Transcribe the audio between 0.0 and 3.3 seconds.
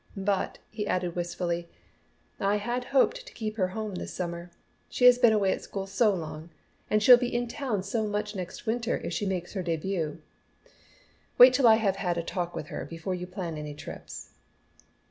But," he added wistfully, "I had hoped